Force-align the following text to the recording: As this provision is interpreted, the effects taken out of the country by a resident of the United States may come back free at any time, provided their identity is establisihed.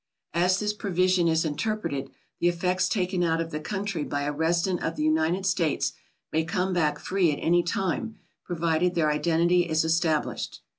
As 0.33 0.59
this 0.59 0.73
provision 0.73 1.27
is 1.27 1.45
interpreted, 1.45 2.09
the 2.39 2.47
effects 2.47 2.89
taken 2.89 3.21
out 3.23 3.39
of 3.39 3.51
the 3.51 3.59
country 3.59 4.03
by 4.03 4.23
a 4.23 4.31
resident 4.33 4.81
of 4.81 4.95
the 4.95 5.03
United 5.03 5.45
States 5.45 5.93
may 6.33 6.43
come 6.43 6.73
back 6.73 6.97
free 6.97 7.31
at 7.31 7.35
any 7.37 7.61
time, 7.61 8.15
provided 8.43 8.95
their 8.95 9.11
identity 9.11 9.69
is 9.69 9.85
establisihed. 9.85 10.59